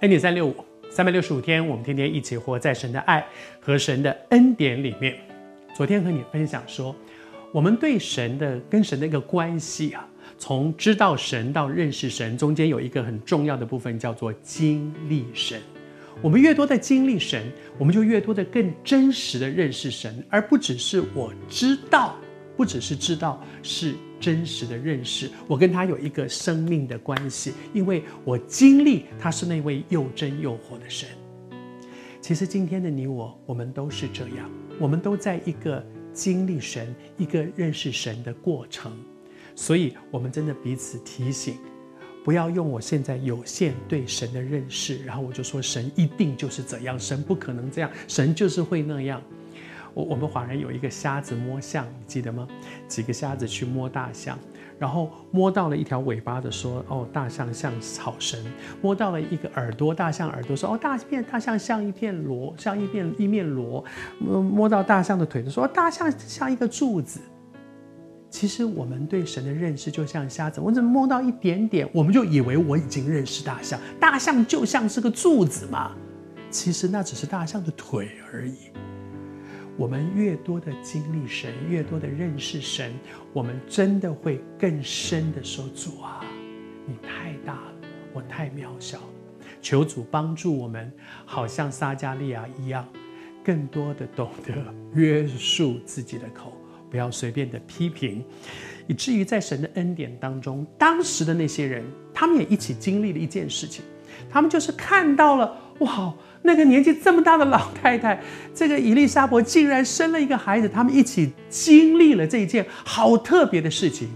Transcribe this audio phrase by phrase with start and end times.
[0.00, 0.54] 恩典三六五，
[0.90, 3.26] 三百六十五天，我们天天一起活在神的爱
[3.58, 5.16] 和神的恩典里面。
[5.74, 6.94] 昨天和你分享说，
[7.50, 10.06] 我们对神的跟神的一个关系啊，
[10.36, 15.58] 从知道神到认识神，中间有一个很重要的部分叫做经历神。
[16.20, 22.14] 我们越多的经历神，我们就越多的更真实的认识神，而不只是我知道，
[22.54, 23.94] 不只是知道是。
[24.18, 31.08] 真实的认识，我跟他有一个生命的关系，因为我经历他是那位又真又活的神。
[32.20, 38.90] 其实今天的你我，我们都是这样，我们都在一个经历神、一个认识神的过程，
[39.54, 41.56] 所以我们真的彼此提醒，
[42.24, 49.22] 不要用我现在有限对神的认识，然后我就说神一定就是怎样，神不可能这样，神就是会那样。
[49.96, 52.46] 我我们华人有一个瞎子摸象，你记得吗？
[52.86, 54.38] 几个瞎子去摸大象，
[54.78, 58.38] 然后摸到了一条尾巴的说：“哦，大象像草绳。”
[58.82, 63.82] 摸到了一个耳朵，大象耳朵说：“哦，大片大象像一片螺，像一片一面螺。”
[64.20, 67.18] 摸到大象的腿的说：“，大象像一个柱子。”
[68.28, 73.80] 其实我们对神的认识就像瞎子，我怎么摸到一点点，我们就以为我已经认识大象。
[73.98, 75.92] 大象就像是个柱子嘛，
[76.50, 78.56] 其实那只是大象的腿而已。
[79.76, 82.92] 我们越多的经历神，越多的认识神，
[83.32, 86.24] 我们真的会更深的说：“主啊，
[86.86, 87.74] 你太大了，
[88.14, 89.04] 我太渺小了。”
[89.60, 90.90] 求主帮助我们，
[91.24, 92.88] 好像撒加利亚一样，
[93.44, 94.54] 更多的懂得
[94.94, 96.52] 约束自己的口，
[96.90, 98.24] 不要随便的批评，
[98.86, 103.84] 以至于在神的恩典当中，当时的那些人，他们也一起经历了一件事情，
[104.30, 106.12] 他们就是看到了，哇！
[106.42, 108.20] 那个年纪这么大的老太太，
[108.54, 114.08] 这个伊丽莎伯竟然生了一个孩子，他们一起经历了这一件好特别的事情。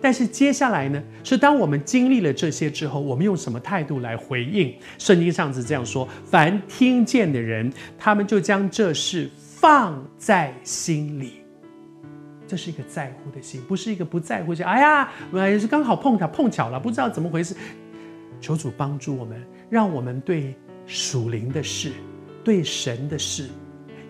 [0.00, 4.74] 但是接下来呢，是当我们经历了这些之后，我们用什么态度来回应？
[4.98, 11.34] 圣经上是这样说：凡听见的人，他们就将这事放在心里。
[12.48, 14.66] 这是一个在乎的心，不是一个不在乎的心。
[14.66, 17.54] 哎呀，也是刚好碰巧碰巧了，不知道怎么回事。
[18.40, 19.40] 求主帮助我们，
[19.70, 20.52] 让我们对。
[20.86, 21.92] 属灵的事，
[22.44, 23.48] 对神的事，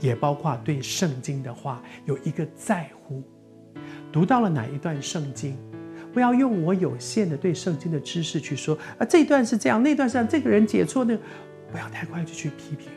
[0.00, 3.22] 也包括对圣经的话，有一个在乎。
[4.10, 5.56] 读到了哪一段圣经，
[6.12, 11.22] 不要用我有限的对圣经的知识去说啊，这段是这样，那段是这样，这个人解错那个，
[11.70, 12.88] 不要太快就去批评。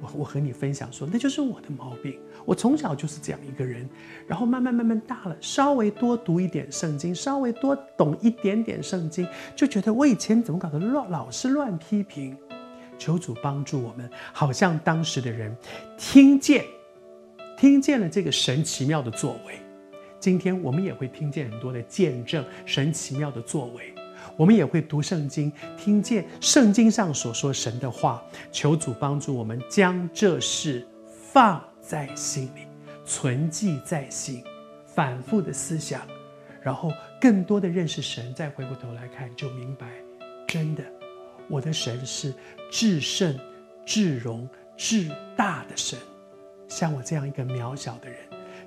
[0.00, 2.18] 我我和你分享说，那就是我的毛病。
[2.44, 3.88] 我从小就是这样一个人，
[4.26, 12.36] 然后慢慢慢慢大了，稍微多读一点圣经，稍微多懂一点点圣经，就觉得我以前怎么搞的乱，老是乱批评。
[13.04, 15.54] 求主帮助我们，好像当时的人
[15.98, 16.64] 听见，
[17.54, 19.58] 听见了这个神奇妙的作为。
[20.18, 23.94] 今天我们也会听见很多的见证，神奇妙的作为。
[24.38, 28.24] 我们也会读圣经，听见圣经上所说神的话。
[28.50, 30.88] 求主帮助我们，将这事
[31.30, 32.62] 放在心里，
[33.04, 34.42] 存记在心，
[34.86, 36.00] 反复的思想，
[36.62, 36.90] 然后
[37.20, 38.32] 更多的认识神。
[38.32, 39.88] 再回过头来看，就明白，
[40.46, 40.82] 真的。
[41.48, 42.34] 我的神是
[42.70, 43.38] 至圣、
[43.84, 45.98] 至荣、至大的神，
[46.68, 48.18] 像我这样一个渺小的人，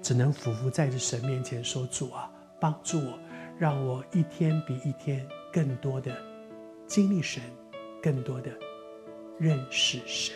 [0.01, 3.19] 只能匍匐在这神面前说：“主啊，帮助我，
[3.59, 6.15] 让我一天比一天更多的
[6.85, 7.41] 经历神，
[8.01, 8.51] 更多的
[9.39, 10.35] 认识神。”